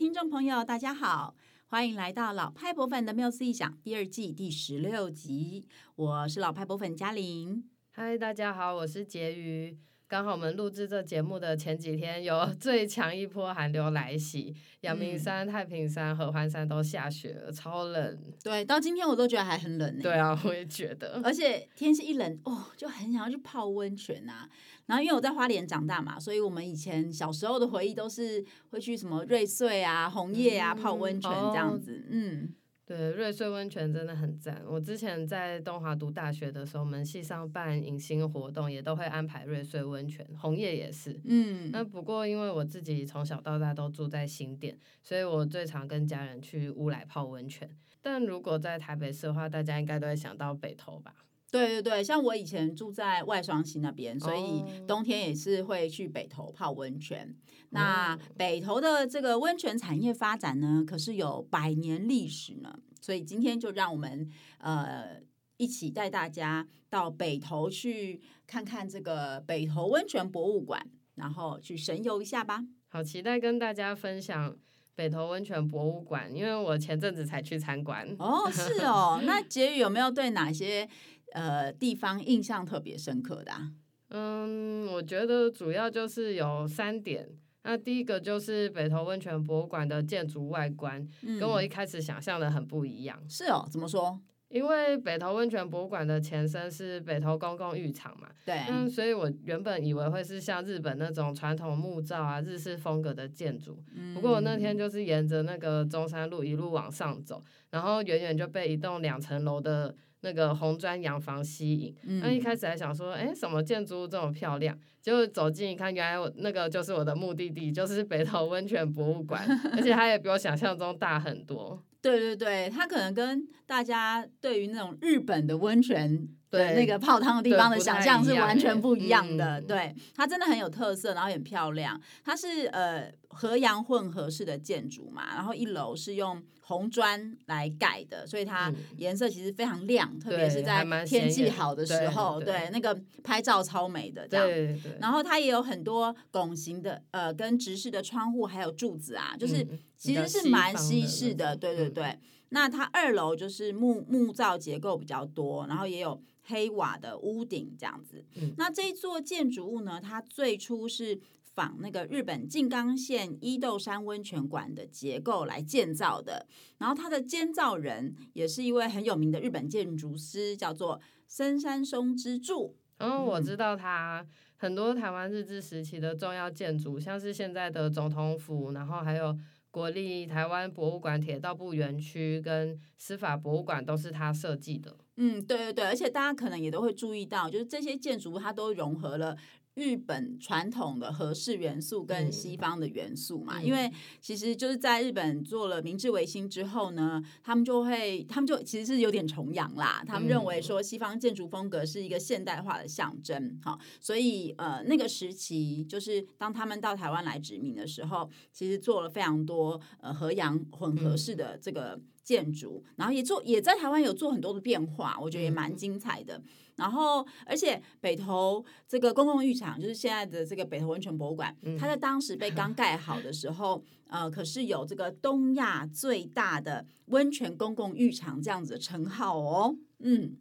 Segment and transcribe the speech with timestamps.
[0.00, 5.68] 听众朋友，大家好，欢迎来到老派博粉的缪斯异想第二季第十六集。
[5.94, 7.68] 我是老派博粉嘉玲。
[7.90, 9.76] 嗨，大家好，我是婕妤。
[10.10, 18.18] 刚好我们录制这节目的前几天，有最强一波寒流来袭，阳明山、太平山、合欢山都下雪了，超冷。
[18.42, 20.02] 对，到今天我都觉得还很冷呢。
[20.02, 21.20] 对啊，我也觉得。
[21.22, 24.48] 而且天气一冷，哦，就很想要去泡温泉啊。
[24.86, 32.52] 然后因为我在花莲长大嘛，所以我们以前小时候的回忆都是会去什么瑞穗啊、红叶啊泡温泉这样子，嗯。
[32.90, 34.60] 哦对，瑞穗温泉真的很赞。
[34.66, 41.20] 我之前在东华读大学的时候，我们系上办迎新活动，也都会安排瑞穗温泉，红叶也是。
[41.24, 47.70] 嗯，那不过因为我自己从小到大都住在新店，所以我最常跟家人去乌来泡温泉。
[48.02, 51.14] 但如果在台北市的话，大家应该都会想到北投吧？
[51.50, 57.34] 对对对，像我以前住在外双溪那边，所以冬天也是会去北投泡温泉。
[57.70, 62.78] 那北投的这个温泉产业发展呢，可是有百年历史呢。
[63.00, 64.28] 所以今天就让我们
[64.58, 65.20] 呃
[65.56, 72.64] 一起带大家到北投去看看这个北投温泉博物馆，然后去神游一下吧。
[72.88, 74.56] 好期待跟大家分享
[74.94, 78.06] 北投温泉博物馆，因为我前阵子才去参观。
[78.18, 79.20] 哦，是哦。
[79.24, 80.88] 那 婕妤有没有对哪些？
[81.32, 83.72] 呃，地方印象特别深刻的啊？
[84.08, 87.28] 嗯，我觉得主要就是有三点。
[87.62, 93.22] 那第一个就是北投温泉博物馆的建筑外观，嗯，跟我一开始想象的很不一样。
[93.28, 94.18] 是哦，怎么说？
[94.48, 103.80] 因为北投温泉博物馆的前身是北投公共浴场嘛，对，嗯，所以我原本以为会是像日本那种传统木造啊、日式风格的建筑。
[103.94, 109.94] 嗯，不过我那天就是沿着那个中山路一路往上走，然后远远就被一栋两层楼的。
[110.22, 114.78] 那个红砖洋房吸引，那、嗯、一开始还想说，哎，什么建筑物这么漂亮？
[115.00, 121.82] 结果走近一看，原来我那个就是我的目的地，就是 北投温泉博物馆，而且它也比我想象中大很多。
[122.02, 126.28] 对对对，它可能跟大家对于那种日本的温泉。
[126.50, 132.00] 对那个泡汤的地方的想象是完全不一样的，对，嗯、对它真的很有特色，然后也很漂亮。
[132.24, 144.46] 它是呃河洋混合式的建筑嘛，然后一楼是用红砖来盖的，所以它颜色其实非常亮，嗯、特别是在天气好的时候，对，对那个拍照超美的这样。
[144.46, 149.66] 对对对，然后它也有很多拱形的呃跟直式的窗户，还有柱子啊，就是
[149.96, 152.04] 其实是蛮西式的，对对对。
[152.04, 152.20] 嗯、
[152.50, 156.22] 那它二楼就是木木造结构比较多，然后也有。
[156.42, 161.16] 黑瓦的屋顶这样子，嗯、那这座建筑物呢，它最初是
[161.54, 166.46] 仿那个日本静冈县伊豆山温泉馆的结构来建造的。
[166.78, 172.76] 然后它的建造人也是一位很有名的日本建筑师，叫做深山松之助。
[172.98, 179.34] 嗯，我知道他很多台湾日治时期的重要建筑，像是现在的总统府，然后还有
[179.70, 184.96] 国立台湾博物馆铁道部园区跟司法博物馆，都是他设计的。
[185.22, 189.36] 嗯，对对对，而且大家可能也都会注意到，就是这些建筑物它都融合了
[189.74, 193.58] 日本传统的和式元素跟西方的元素嘛。
[193.58, 193.92] 嗯、因为
[194.22, 200.02] 其实就是在日本做了明治维新之后呢，他们就会，他们就其实是有点崇洋啦。
[200.06, 212.00] 他们认为说西方建筑风格是一个现代化的象征，好，所以呃那个时期就是当他们到台湾来殖民的时候，其实做了非常多呃和洋混合式的这个。
[212.30, 216.40] 嗯建筑，然后也做，也在台湾有做很多的变化，我觉得也蛮精彩的。
[216.76, 229.76] 然后，而且北投这个公共浴场，就是现在的这个北投温泉博物馆，它在当时被刚盖好的时候，呃，可是有这个东亚最大的温泉公共浴场这样子的称号哦。
[229.98, 230.36] 嗯，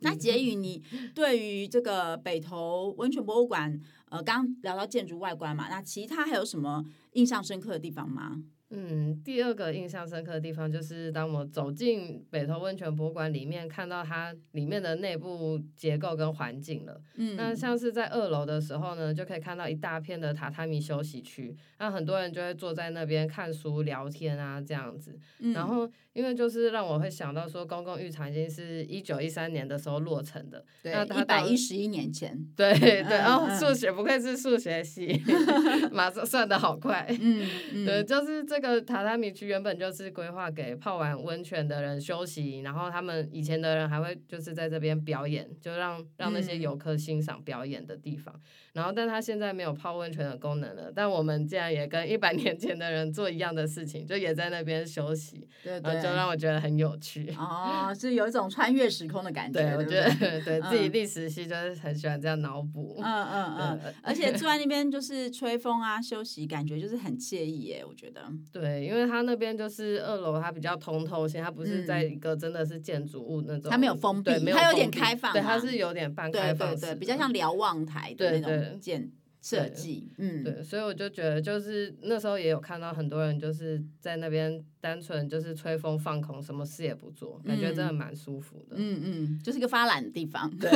[0.00, 0.82] 那杰宇，你
[1.14, 8.42] 对于这个北投温泉博物馆，呃，刚聊到建筑外观嘛，那其他还有什么印象深刻的地方吗？
[8.70, 17.00] 嗯，第二个印象深刻的地方就是当我走进北投温泉博物馆里面，看到它里面的内部结构跟环境了。
[17.16, 25.16] 嗯，那像是在二楼的时候呢，就可以看到一大片的榻榻米休息区，那很多人就会坐在那边看书、聊天啊这样子。
[25.38, 32.36] 嗯，然后因为就是让我会想到说，公共浴场已经是一九一三年的时候落成的，对，一百一十一年前。
[32.56, 35.22] 对对，然后数学不愧是数学系，
[35.92, 37.06] 马上算的好快。
[37.20, 38.74] 嗯， 嗯对，就是这个。
[38.74, 48.34] 这个榻榻米区原本就是规划给泡完温泉的人休息，然后他们以前的人还会就是在这边表演，就让让那些游客欣赏表演的地方。
[48.34, 48.40] 嗯、
[48.72, 50.90] 然后，但他现在没有泡温泉的功能了。
[50.96, 57.30] 但我们竟然也跟一百年前的人做一样的事情，就也在那边休息，对，对，就让我觉得很有趣。
[57.38, 59.60] 哦，是有一种穿越时空的感觉。
[59.60, 60.10] 对我觉得
[60.40, 62.98] 对 自己历史系就是很喜欢这样脑补。
[63.02, 68.22] 嗯嗯嗯，而且坐在那边就是吹风啊，休息，感觉就是很惬意耶，我觉得。
[68.52, 79.10] 对，因为它那边就是二楼，它比较通透性，它不是在一个真的是建筑物那种，它没有封闭，它有点开放，对，它是有点半开放，对对对，比较像瞭望台的那种建
[79.42, 90.70] 设计，嗯，对，所以我就觉得就是那时候也有看到很多人就是在那边单纯就是吹风放空，什么事也不做，感觉真的蛮舒服的，嗯嗯，就是一个发懒的地方，对，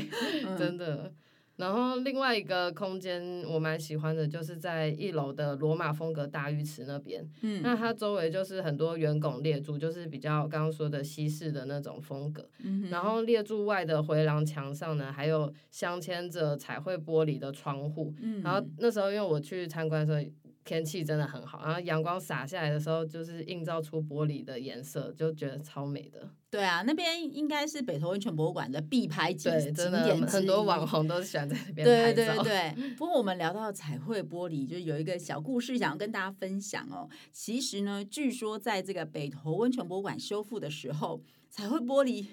[0.58, 1.12] 真的。
[1.60, 7.24] 然后另外一个空间我蛮喜欢的，就是在一楼的罗马风格大浴池那边。
[7.42, 12.48] 嗯，那它周围就是很多圆拱列柱，就是比较刚刚说的西式的那种风格。
[12.64, 18.12] 嗯哼，然后列柱外的回廊墙上呢，还有镶嵌着彩绘玻璃的窗户。
[18.20, 20.30] 嗯，然后那时候因为我去参观的时候。
[20.64, 26.30] 天气真的很好，然后阳光洒下来的时候，就是映照出玻璃的颜色，就觉得超美的。
[26.50, 32.42] 对啊，那边应该是北投温泉博物馆的必拍景景点之一，很多网红都喜欢在那边拍照。
[32.42, 32.94] 对对对。
[32.94, 37.08] 不过我们聊到彩绘玻璃，就有一个小故事想要跟大家分享哦。
[37.32, 42.26] 其实呢，据说在这个北投温泉博物馆修复的时候，彩绘玻璃。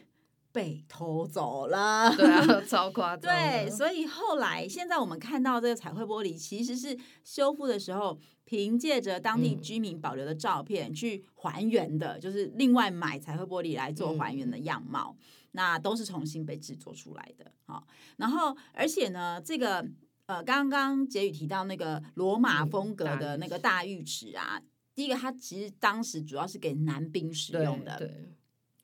[0.57, 3.31] 被偷走了， 对啊，超夸 张。
[3.31, 17.51] 对，所以后来现在我们看到这个彩绘玻璃，其实是修复的时候，凭借着当地居民保留的照片去还原的，嗯、就是另外买彩绘玻璃来做还原的样貌，嗯、那都是重新被制作出来的。
[17.67, 19.87] 好，然后而且呢，这个
[20.25, 24.65] 呃，刚刚杰宇提到那个罗马风格的那个大浴池啊，嗯、
[24.95, 27.95] 第一个它其实当时主要是给男兵使用的。
[27.99, 28.07] 对。
[28.07, 28.33] 对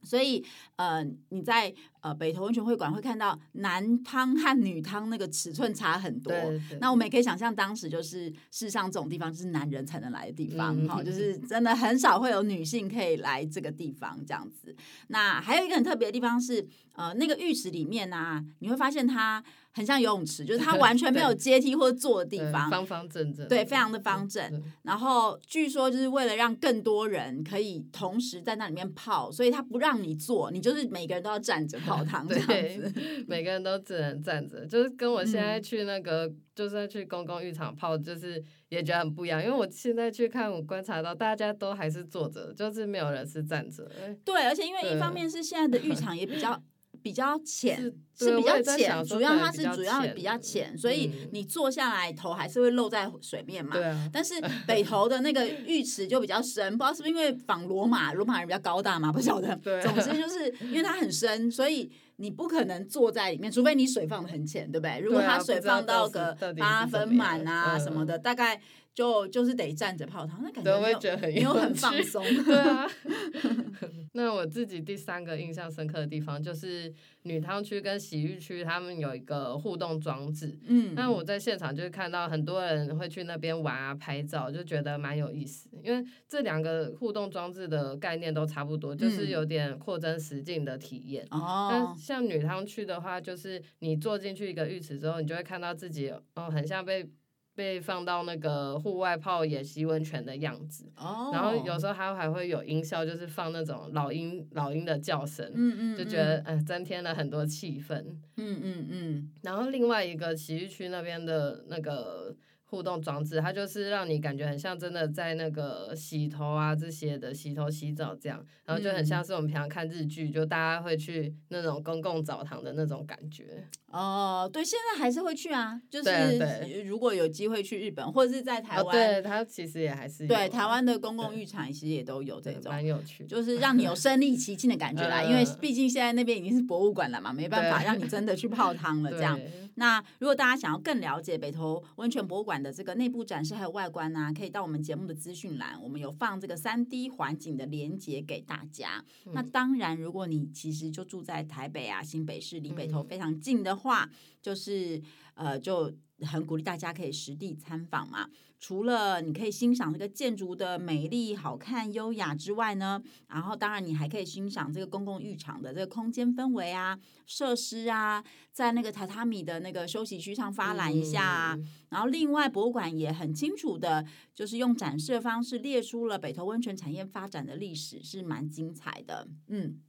[0.04, 0.46] 所以，
[0.76, 1.74] 呃，你在
[2.04, 6.32] 呃北投温泉会馆会看到男汤和女汤那个尺寸差很多。
[6.32, 14.76] 对对，那我们也可以想象，当时就是世上这种地方就是男人才能来的地方，哈、嗯，就是真的很少会有女性可以来这个地方这样子。
[15.08, 19.44] 那还有一个很特别的地方是，呃，那个浴池里面呢、啊，你会发现它。
[19.76, 24.64] 很像游泳池，就是它完全没有 阶梯或者坐的地方，方方正正，对，非常的方正。
[24.84, 32.94] 然后据说就是为了让更多人可以同时在那里面泡，所以他不让你坐，你就是每个人都要站着泡汤这样子，
[33.28, 34.66] 每个人都只能站着。
[34.66, 39.44] 就是跟我现在去那个，嗯、就是去公共浴场泡，就是也觉得很不一样。
[39.44, 43.86] 因为我现在去看，我观察到大家都还是坐着，就是没有人是站着。
[44.24, 46.64] 对，而且因为一方面是现在的浴场也比较。
[47.04, 53.76] 比较浅，是比较浅，主要它是主要比较浅，所以你坐下来头还是会露在水面嘛。
[54.12, 54.36] 但是
[54.66, 59.54] 北投的那个浴池就比较深，不知道是不是因为仿罗马，罗马人比较高大嘛，不晓得。
[59.84, 65.00] 总之就是 因为它很深，所以你不可能坐在里面，除非你水放的很浅，对不对？
[65.00, 68.62] 如果它水放到个八分满啊什么的，大概。
[68.94, 72.24] 就就是得站着泡汤，那感觉没有觉得很没有很放 松。
[72.44, 72.88] 对啊，
[74.14, 76.94] 那我自己第三个印象深刻的地方就是
[77.24, 80.60] 女汤区跟洗浴区，他们有一个互动装置。
[80.68, 85.70] 嗯，那我在现场就是看到很多人会去那边玩啊、拍照，就觉得蛮有意思。
[85.84, 91.26] 因为这两个互动装置的概念都差不多，就是有点扩增实境的体验。
[91.32, 97.10] 哦、嗯，但像女汤区的话，就是你坐进去一个浴池之后，你就会看到自己哦，很像被。
[97.56, 101.34] 被放到那个户外泡野溪温泉的样子，oh.
[101.34, 107.96] 然后有时候还还会有音效，就是放那种老鹰老鹰的叫声，嗯嗯，就觉得嗯、呃、增添了很多气氛，
[108.38, 109.32] 嗯嗯嗯。
[109.44, 112.36] 然后另外一个洗浴区那边的那个。
[112.74, 123.64] 互动装置，它就是让你感觉很像真的在那个洗头啊这些的洗头洗澡这样，然后就很像是我们平常看日剧，就大家会去那种公共澡堂的那种感觉。
[123.92, 135.22] 哦，对，现在还是会去啊，就是如果有机会去日本或者是在台湾，对，它其实也还是对台湾的公共浴场其实也都有这种，蛮有趣，就是让你有身临其境的感觉啦。
[135.30, 139.40] 因为毕竟现在那边已经是博物馆了嘛，没办法让你真的去泡汤了 这样。
[139.76, 149.04] 那如果大家想要更了解北投温泉博物馆的这个内部展示还有外观呢、啊，可以到我们节目的资讯栏，我们有放这个三 D 环境的连接给大家。
[149.26, 154.12] 嗯、那当然，如果你其实就住在台北啊新北市，离北投非常近的话，嗯、
[154.42, 155.02] 就是
[155.36, 155.94] 呃就。
[156.22, 158.30] 很鼓励大家可以实地参访嘛。
[158.64, 171.56] 除了你可以欣赏这个建筑的美丽、好看、优雅之外呢，然后当然你还可以欣赏这个公共浴场的这个空间氛围啊、设施啊，在那个榻榻米的那个休息区上发懒一下啊。
[171.56, 179.28] 嗯、然后另外博物馆也很清楚的，就是用展示的方式列出了北投温泉产业发展的历史，是蛮精彩的。
[179.50, 179.82] 嗯，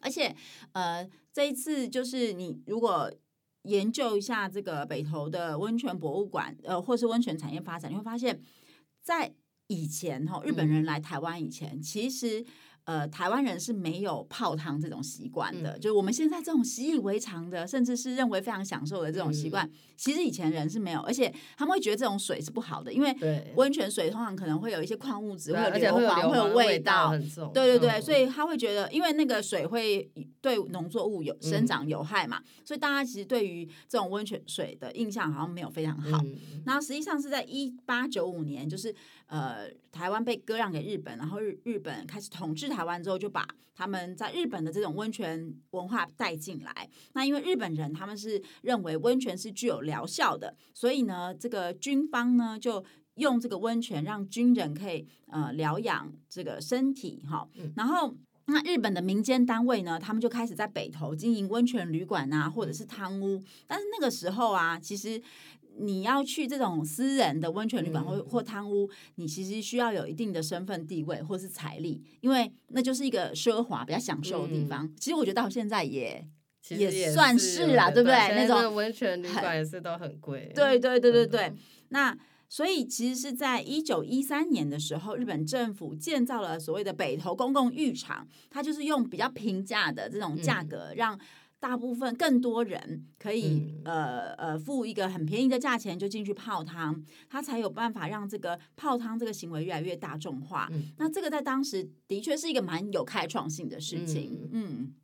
[0.00, 0.34] 而且
[0.72, 3.12] 呃这一次就是你如果。
[3.66, 8.40] 研究一下这个北投的温泉博物馆，呃，或是温泉产业发展，你会发现，
[9.02, 9.34] 在
[9.66, 12.44] 以前哈，日本人来台湾以前，嗯、其实
[12.86, 23.12] 呃，台湾人是没有泡汤这种习惯的，嗯、就是我们现在这种习以为常的，甚至是认为非常享受的这种习惯，嗯、其实以前人是没有，而且他们会觉得这种水是不好的，因为
[23.56, 27.10] 温泉水通常可能会有一些矿物质，会有硫磺，会有味道。
[27.52, 30.08] 对对对，嗯、所以他会觉得，因为那个水会
[30.40, 36.20] 对农作物有生长有害嘛，嗯、所以大家其实对于这种温泉水的印象好像没有非常好。
[36.24, 38.94] 嗯、然后实际上是在一八九五年，就是。
[39.28, 46.88] 呃，台湾被割让给日本，然后日日本开始统治台湾之后，就把他们在日本的这种温泉文化带进来。
[47.14, 52.84] 那因为日本人他们是认为温泉是具有疗效的，所以呢，这个军方呢就
[53.16, 57.48] 用这个温泉让军人可以呃疗养这个身体哈。
[57.74, 58.14] 然后
[58.46, 63.42] 那日本的民间单位呢，他们就开始在北投经营温泉旅馆啊，或者是汤屋。
[63.66, 65.20] 但是那个时候啊，其实。
[65.78, 74.90] 你要去这种私人的温泉旅馆或或汤屋，你其实需要有一定的身份地位或是财力，因为那就是一个奢华、比较享受的地方。
[74.98, 76.26] 其实我觉得到现在也
[76.70, 78.16] 也算是啦，对不对？
[78.34, 80.50] 那种温泉旅馆也是都很贵。
[80.54, 81.52] 对对对对对。
[81.90, 82.16] 那
[82.48, 91.18] 所以其实是在一九一三年的时候，日本政府建造了所谓的北投公共浴场，它就是用比较平价的这种价格让。
[91.58, 100.68] 大部分更多人可以、嗯、呃呃付一个很便宜的价钱就进去泡汤，他才有办法让这个泡汤这个行为越来越大众化。
[100.72, 104.48] 嗯、那这个在当时的确是一个蛮有开创性的事情。
[104.52, 104.94] 嗯，嗯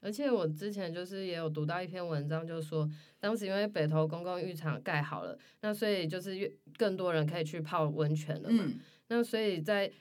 [0.00, 2.88] 而且我之前就是也有读到一篇文章，就是说
[3.20, 8.64] 当时因为北投公共浴场盖好了，那所以就是越更多人可以去泡温泉了嘛。
[8.64, 9.92] 嗯、那所以在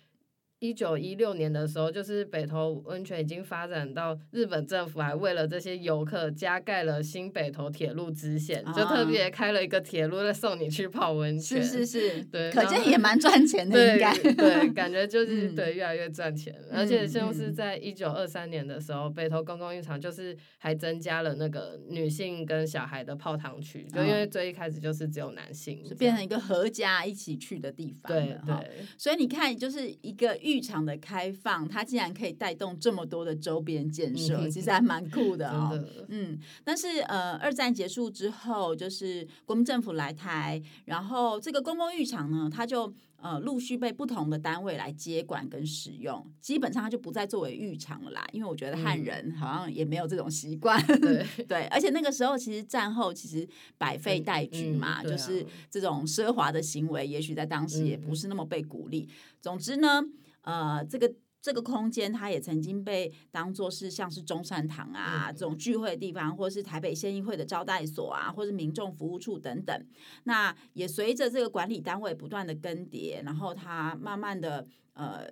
[0.59, 11.63] 一九一六年的时候，就是北投温泉已经发展到日本政府还为了这些游客加盖了新北投铁路支线，啊、就特别开了一个铁路来送你去泡温泉。
[11.63, 16.51] 是是是，对，可见也蛮赚钱的应该，对，感觉 就是、嗯、对越来越赚钱。
[16.71, 28.11] 而且就是在一九二三年的时候，嗯、北投公共浴场就是还增加了那个女性跟小孩的泡汤区，就因为最一开始就是只有男性，就变成一个合家一起去的地方。
[28.11, 30.35] 对对，所以你看，就是一个。
[30.47, 35.69] 浴场的开放，它竟然可以带动这么多的周边建设，嗯、其实还蛮酷的哦。
[35.73, 48.25] 的嗯，但是呃，二战结束之后，就是国民政府来台，然后这个公共浴场呢，它就呃陆续被不同的单位来接管跟使用，基本上它就不再作为浴场了啦。
[48.31, 51.65] 因为我觉得汉人好像也没有这种习惯，嗯、对对。
[51.65, 53.45] 而且那个时候其实战后其实
[53.77, 59.09] 百废待举嘛，嗯嗯啊、就是这种奢华的行为，也许在当时也不是那么被鼓励。
[59.09, 60.03] 嗯、总之呢。
[60.47, 69.85] 呃，这个这个空间，它也曾经被当做是像是中山堂啊这种聚会的地方，或者是台北县议会的招待所啊，或者是民众服务处等等。
[70.23, 75.29] 那也随着这个管理单位不断的更迭，然后它慢慢的呃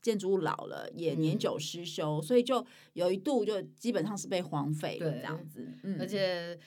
[0.00, 5.68] 建筑物老了，也年久失修，嗯、所以就有一度就基本上是被荒废了这样子。
[5.82, 6.58] 嗯，而且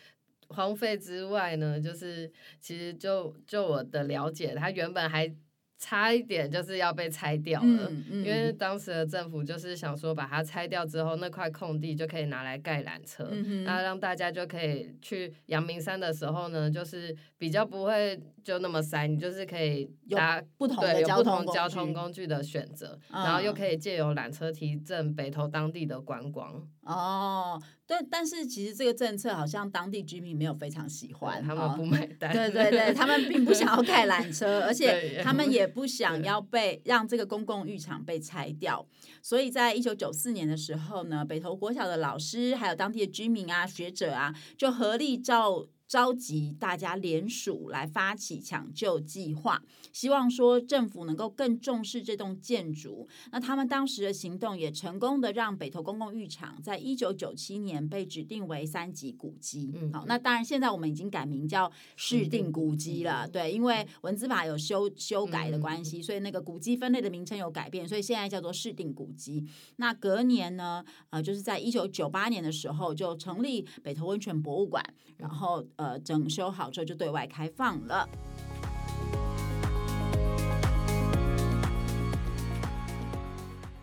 [0.49, 2.31] 荒废之外呢，就是
[2.61, 5.35] 其实就就我的了解，它原本还。
[5.79, 13.23] 差一点就是要被拆掉了，嗯嗯、因为当时的政府就是想说，把它拆掉之后，那块空地就可以拿来盖缆车，
[13.63, 26.61] 那、让大家就可以去阳明山的时候呢，就是比较不会就那么塞，你就是可以搭不同的交通交通工具的选择，嗯、然后又可以借由缆车提振北投当地的观光。
[26.83, 27.61] 哦。
[27.85, 32.31] 对但是其实这个政策好像当地居民没有非常喜欢，他们不买单。
[32.31, 38.85] 对对对，他们并不想要盖缆车，而 且他们也不想要被让这个公共浴场被拆掉。
[39.21, 45.65] 所以在一九九四年的时候呢，北投国小的老师还有当地的居民啊、学者啊，就合力召。
[45.89, 49.59] 召集大家联署来发起抢救计划，
[49.91, 53.07] 希望说政府能够更重视这栋建筑。
[53.31, 59.71] 那他们当时的行动也成功的让北投公共浴场在一九九七年被指定为三级古迹。
[59.73, 63.27] 嗯，好，那当然现在我们已经改名叫市定古迹了。
[63.27, 69.43] 对，因为文字法有修修改的关系，所以那个古迹分类的名称有改变，所以现在叫做市定古迹。
[69.77, 74.85] 那隔年呢，呃，就是在一九九八年的时候就成立北投温泉博物馆，
[75.17, 75.65] 然后。
[75.79, 78.05] 呃，整修好之后就对外开放了。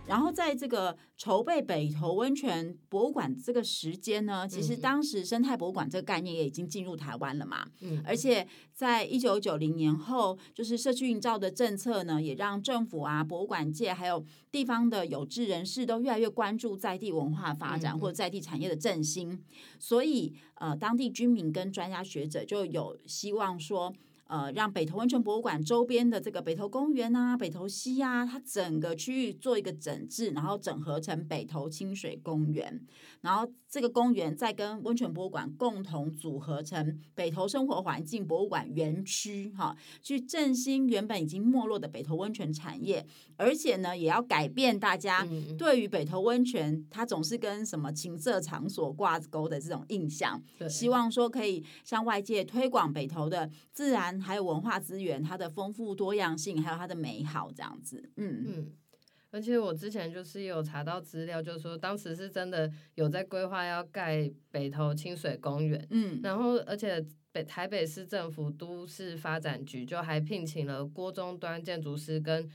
[0.07, 7.67] 然后在这个筹备北投温泉博物馆这个时间呢，其实当时生态博物馆这个概念也已经进入台湾了嘛。
[7.81, 8.01] 嗯。
[8.07, 19.43] 而且在一九九零年后，就是社区营造的政策呢，也让政府啊、博物馆界还有地方的有志人士都越来越关注在地文化发展或者在地产业的振兴。
[19.81, 23.93] 所以呃，当地居民跟专家学者就有希望说。
[24.29, 32.81] 呃，让北投温泉博物馆周边的这个北投公园啊、北投溪啊，它整个区域做一个整治，然后整合成北投清水公园，
[33.21, 43.07] 然后这个公园再跟温泉博物馆共同组合成北投生活环境博物馆园区，哈，去振兴原本已经没落的北投温泉产业，
[43.37, 45.25] 而且呢，也要改变大家
[45.57, 54.16] 对于北投温泉它总是跟什么情色场所挂钩的这种印象，希望说可以向外界推广北投的自然。
[54.21, 58.73] 还有文化资源，它的丰富多样性，还有它的美好，这样子，嗯嗯。
[59.33, 72.49] 而且我之前就是有查到资料，就是说当时是真的有在规划要盖北投清水公园，嗯，然后而且北台北市政府都市发展局就还聘请了郭中端建筑师跟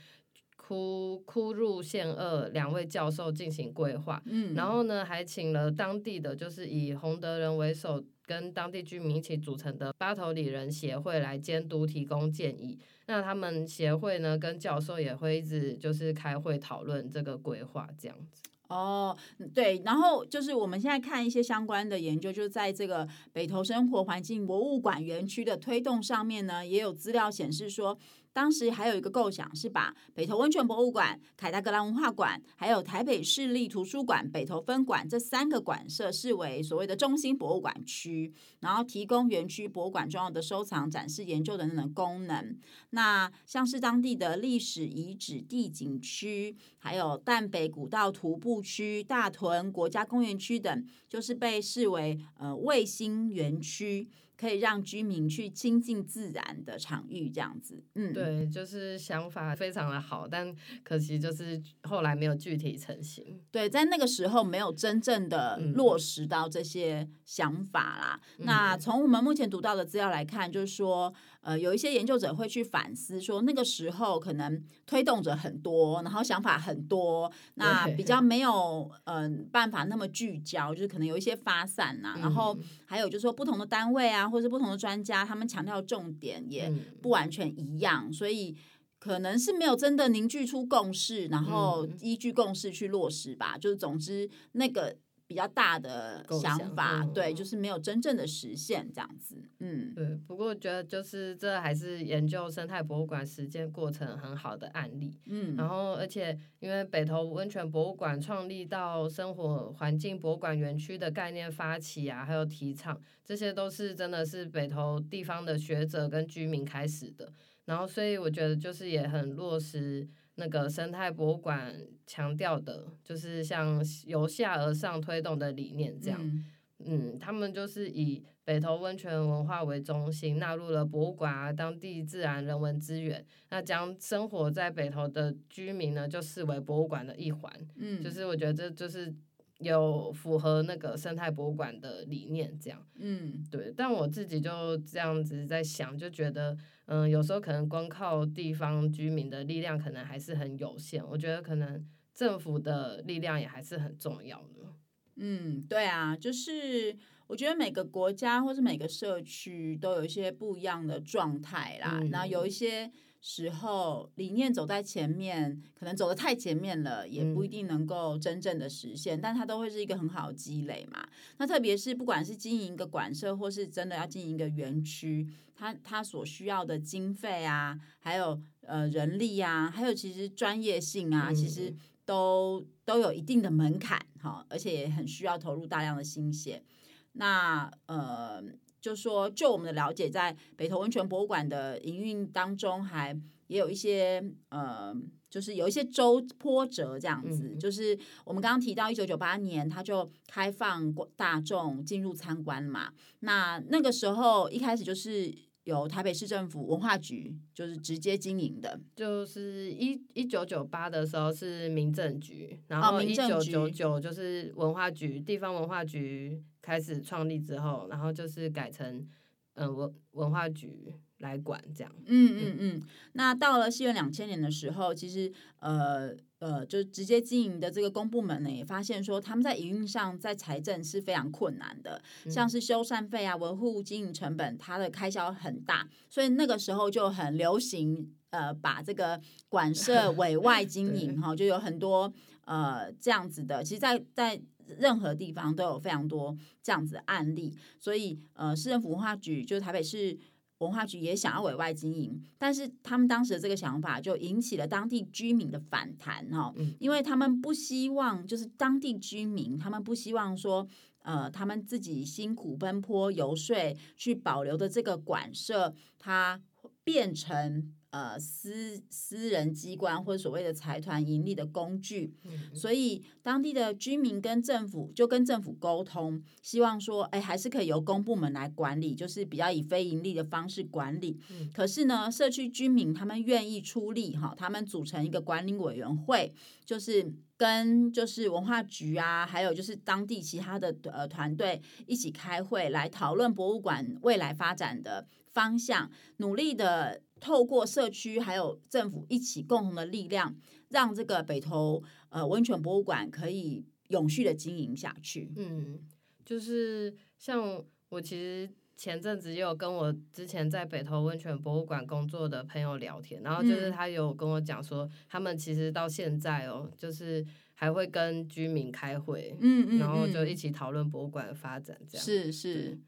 [0.55, 8.03] 枯枯入宪二两位教授进行规划，嗯，然后呢还请了当地的就是以洪德人为首。
[8.25, 18.41] 跟当地居民一起组成的八头里人协会来监督提供建议，那他们协会呢跟教授也会一直就是开会讨论这个规划这样子。
[18.67, 19.17] 哦，
[19.53, 27.97] 对，然后就是我们现在看一些相关的研究，就是在这个北投生活环境博物馆园区的推动上面呢，也有资料显示说。
[28.33, 42.57] 当时还有一个构想是把北投温泉博物馆、凯达格兰文化馆，还有台北市立图书馆北投分馆这三个馆舍视为所谓的中心博物馆区，然后提供园区博物馆重要的收藏、展示、研究等等的功能。
[42.91, 54.09] 那像是当地的历史遗址地景区，还有淡北古道徒步区、大屯国家公园区等，就是被视为呃卫星园区。
[54.41, 60.51] 可以让居民去亲近自然的场域，这样子，嗯，对，就是想法非常的好，但
[60.83, 63.39] 可惜就是后来没有具体成型。
[63.51, 68.19] 对，在那个时候没有真正的落实到这些想法啦。
[68.39, 71.13] 嗯、那从我们目前读到的资料来看，就是说。
[71.41, 82.19] 呃，有一些研究者会去反思说，那个时候可能推动者很多，然后想法很多，那比较没有嗯、呃、办法那么聚焦，就是可能有一些发散呐、啊。
[82.19, 86.71] 然后还有就是说，不同的单位啊，或者是不同的专家，他们强调重点也
[87.01, 88.55] 不完全一样，所以
[88.99, 93.57] 可能是没有真的凝聚出共识，然后依据共识去落实吧。
[93.57, 94.97] 就是总之那个。
[95.31, 100.19] 比较大的想法，想对，就是没有真正的实现这样子，嗯，对。
[100.27, 105.55] 不过我觉得就是这还是研究生态博物馆实践过程很好的案例，嗯。
[105.55, 117.31] 然后，而且因为北投温泉博物馆创立到生活环境博物馆园区的概念发起啊，还有提倡，这些都是真的是北投地方的学者跟居民开始的。
[117.63, 120.05] 然后，所以我觉得就是也很落实。
[120.35, 126.45] 那个生态博物馆强调的，就是像由下而上推动的理念这样，嗯，
[126.85, 139.13] 嗯，他们就是以北投温泉文化为中心，纳入了博物馆啊、当地自然人文资源，那将生活在北投的居民呢，就视为博物馆的一环，嗯，就是我觉得这就是。
[139.61, 143.71] 有符合那个生态博物馆的理念，这样，嗯，对。
[143.77, 146.57] 但我自己就这样子在想，就觉得，
[146.91, 151.01] 嗯，有时候可能光靠地方居民的力量，可能还是很有限。
[151.07, 154.75] 我觉得可能政府的力量也还是很重要的。
[155.15, 162.91] 嗯，对啊，就是我觉得每个国家或是每个社区都有一些不一样的状态啦，嗯，然后有一些。
[163.23, 171.07] 时候理念走在前面，可能走的太前面了，也不一定能够真正的实现，嗯、但它都会是一个很好的积累嘛。
[171.37, 181.71] 那特别是不管是经营一个馆舍，或是真的要经营一个园区，它它所需要的经费啊，还有呃人力啊，还有其实专业性啊，其实
[182.03, 186.63] 都都有一定的门槛哈，而且也很需要投入大量的心血。
[187.11, 188.43] 那呃。
[188.81, 193.15] 就说，就我们的了解，在北投温泉博物馆的营运当中，还
[193.45, 194.91] 也有一些呃，
[195.29, 197.51] 就是有一些周波折这样子。
[197.53, 202.91] 嗯、就是我们刚刚提到，一九九八年它就开放大众进入参观嘛。
[203.19, 205.31] 那那个时候一开始就是
[205.65, 208.79] 由台北市政府文化局就是直接经营的。
[208.95, 216.41] 就是一一九九八的时候是民政局，然后一九九九就是文化局，地方文化局。
[216.61, 219.07] 开始创立之后，然后就是改成
[219.55, 221.91] 嗯文文化局来管这样。
[222.05, 222.83] 嗯嗯嗯。
[223.13, 242.11] 那到了西元两千年的时候，其实呃呃，就直接经营的这个公部门呢，也发现说他们在营运上在财政是非常困难的，嗯、像是修缮费啊、维护经营成本，它的开销很大，所以那个时候就很流行呃把这个馆舍 委外经营哈，对就有很多
[242.45, 243.63] 呃这样子的。
[243.63, 244.41] 其实在，在在
[244.79, 250.17] 任何地方都有非常多这样子的案例，所以呃，市政府文化局就是台北市
[250.59, 260.67] 文化局也想要委外经营，但是他们当时的这个想法就引起了当地居民的反弹哈，因为他们不希望就是当地居民，他们不希望说
[261.03, 263.55] 呃他们自己辛苦奔波游说
[263.97, 266.41] 去保留的这个馆舍，它
[266.83, 267.73] 变成。
[267.91, 281.19] 呃，私私人机关或者所谓的财团盈利的工具，嗯、所以当地的居民跟政府就跟政府沟通，希望说，哎，还是可以由公部门来管理，就是比较以非盈利的方式管理。
[281.31, 286.33] 嗯、可是呢，社区居民他们愿意出力哈，他们组成一个管理委员会，
[286.65, 297.01] 就是跟就是文化局啊，还有就是当地其他的呃团队一起开会来讨论博物馆未来发展的方向，努力的。
[297.21, 300.35] 透过社区还有政府一起共同的力量，
[300.69, 305.31] 让这个北投呃温泉博物馆可以永续的经营下去。
[305.37, 305.79] 嗯，
[306.25, 322.79] 就是像我其实前阵子也有跟我之前在北投温泉博物馆工作的朋友聊天，然后就是他有跟我讲说，他们其实到现在哦，就是还会跟居民开会，嗯，嗯，嗯，然后就一起讨论博物馆的发展，这样是是。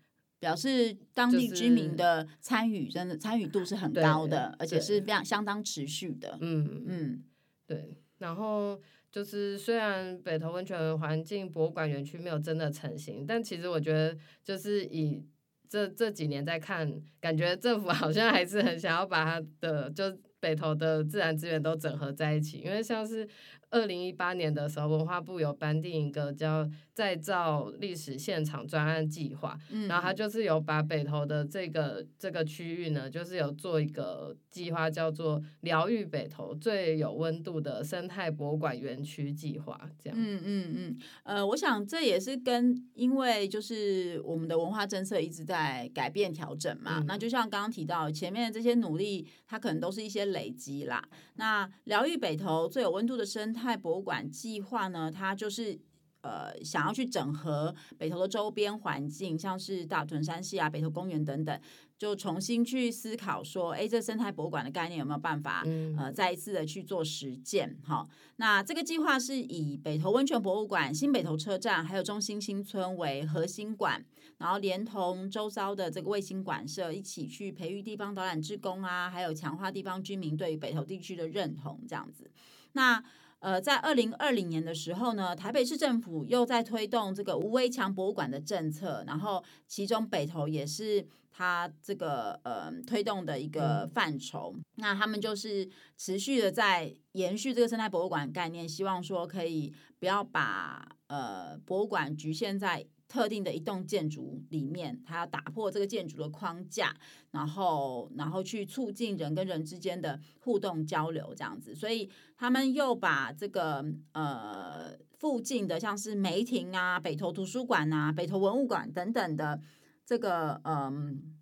[0.44, 6.38] 表示当地居民的参与真的参与度是很高的，而且是非常相当持续的。
[6.42, 7.24] 嗯嗯，
[7.66, 7.98] 对。
[8.18, 8.78] 然后
[9.10, 15.26] 就是虽然北投温泉环境博物馆园区没有真的成型，但其实我觉得就是以
[15.70, 20.04] 这这几年在看，感觉政府好像还是很想要把它的就
[20.42, 23.26] 北投的自然资源都整合在一起，因为像是。
[23.74, 40.20] 二零一八年的时候，文化部有颁定一个叫“再造历史现场”专案计划，嗯、然后他就是有把北投的这个这个区域呢，就是有做一个计划，叫做“疗愈北投最有温度的生态博物馆园区计划”这样。
[40.20, 47.00] 嗯嗯嗯，呃，我想这也是跟因为就是我们的文化政策一直在改变调整嘛。
[47.00, 51.04] 嗯、那就像刚刚提到前面的这些努力，它可能都是一些累积啦。
[51.38, 53.63] 那疗愈北投最有温度的生态。
[53.64, 55.80] 泰博物馆计划呢，它就是
[56.22, 61.62] 呃想要去整合北投的周边环境，像是大屯山系啊、北投公园等等，
[61.98, 65.64] 就重新去思考说，哎，这生态博物馆的概念有没有办法
[65.98, 67.78] 呃再一次的去做实践？
[67.84, 74.04] 好，那这个计划是以北投温泉博物馆、新北投车站还有中心新村为核心馆，
[74.38, 82.30] 然后连同周遭的这个卫星馆舍一起去培育地方导览志工啊，还有强化地方居民对于北投地区的认同，这样子。
[82.76, 83.04] 那
[83.44, 94.54] 呃，在二零二零年的时候呢，台北市政府又在推动这个无围墙博物馆的政策，然后其中北投也是它这个呃推动的一个范畴。
[94.56, 102.86] 嗯、那他们就是持续的在延续这个生态博物馆概念，希望说可以不要把呃博物馆局限在。
[103.14, 106.96] 特定的一栋建筑里面，它要打破这个建筑的框架，
[107.30, 111.76] 然后，然后去促进人跟人之间的互动交流，这样子。
[111.76, 119.62] 所以他们又把这个呃附近的，像是梅亭啊、北投图书馆啊、北投文物馆等等的
[120.04, 121.36] 这个嗯、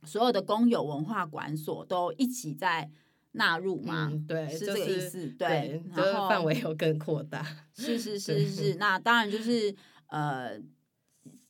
[0.00, 2.90] 呃、所有的公有文化馆所都一起在
[3.32, 4.08] 纳入嘛？
[4.10, 5.26] 嗯、对，是这个意思。
[5.26, 7.44] 就 是、对，然后范围又更扩大。
[7.74, 9.76] 是是是是，那当然就是。
[10.12, 10.60] 呃，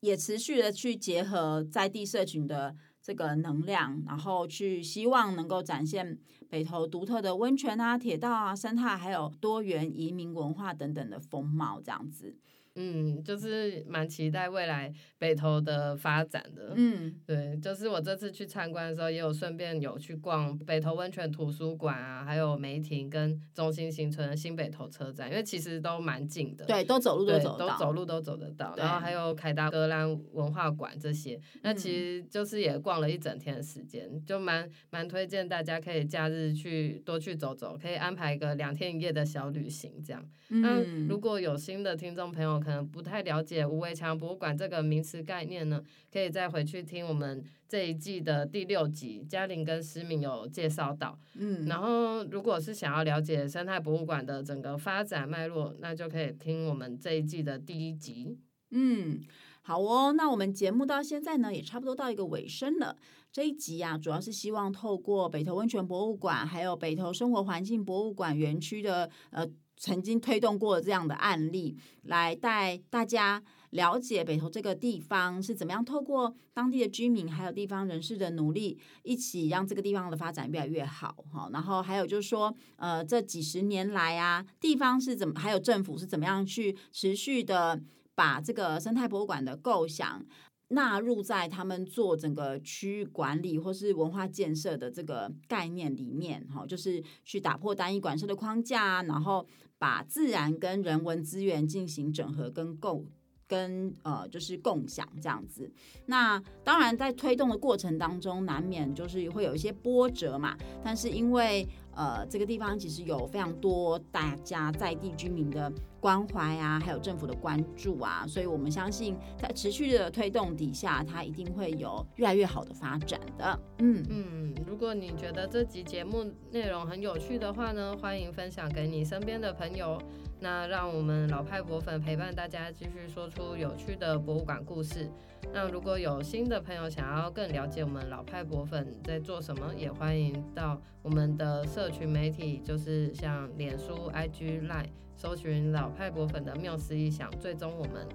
[0.00, 12.36] 也持续的去结合在地社群的这个能量，然后去希望能够展现北投独特的温泉啊、铁道啊、生态，还有多元移民文化等等的风貌，这样子。
[12.80, 16.72] 嗯，就是蛮期待未来北投的发展的。
[16.74, 26.64] 嗯，对，就是我这次去参观的时候，也有顺便有去逛北投温泉图书馆啊，还有梅亭跟中心新村的新北投车站，因为其实都蛮近的。
[26.64, 28.74] 对，都走路都走得到，都走路都走得到。
[28.78, 40.24] 然后还有凯达格兰文化馆这些，那其实就是也逛了一整天的时间，就蛮蛮推荐大家可以假日去多去走走，可以安排一个两天一夜的小旅行这样。
[40.48, 51.18] 那如果有新的听众朋友，可能不太了解无围墙博物馆这个名词概念呢，可以再回去听我们这一季的第六集，嘉玲跟思敏有介绍到。
[51.35, 58.38] 嗯，然后如果是想要了解生态博物馆的整个发展脉络，那就可以听我们这一季的第一集。
[58.70, 59.20] 嗯，
[59.62, 62.96] 好哦，那我们节目到现在呢，也差不多到一个尾声了。
[63.33, 69.46] 这一集啊，主要是希望透过北投温泉博物馆，还有北投生活环境博物馆园区的呃。
[69.80, 81.48] 曾经推动过这样的案例，来带大家了解北投这个地方是怎么样透过当地的居民还有地方人士的努力，一起让这个地方的发展越来越好哈。
[81.50, 87.80] 然后还有就是说，呃，这几十年来啊，地方是怎么，还有政府是怎么样去持续的
[88.14, 90.24] 把这个生态博物馆的构想。
[90.72, 99.44] 纳入在他们做整个区域管理或是文化建设的这个概念里面，哈，就是去打破单一馆舍的框架，然后
[99.80, 103.04] 把自然跟人文资源进行整合跟共。
[103.50, 105.68] 跟呃，就是共享这样子。
[106.06, 110.56] 那当然，在推动的过程当中，难免就是会有一些波折嘛。
[110.84, 111.66] 但是因为
[112.00, 123.60] 呃，这个地方其实有非常多大家在地居民的关怀啊，还有政府的关注啊，所以我们相信在持续的推动底下，它一定会有越来越好的发展的。
[123.80, 130.00] 嗯嗯，如果你觉得这集节目内容很有趣的话呢，欢迎分享给你身边的朋友。
[130.40, 135.09] 那让我们老派博粉陪伴大家继续说出有趣的博物馆故事。
[135.53, 148.07] 那如果有新的朋友想要更了解我们老派博粉在做什么，也欢迎到我们的社群媒体，就是像脸书、IG、Line，搜寻老派博粉的缪斯一想，追踪我们。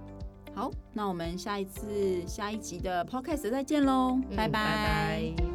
[0.54, 4.50] 好，那我们下一次下一集的 Podcast 再见喽，嗯，拜拜。
[4.50, 5.55] 拜拜。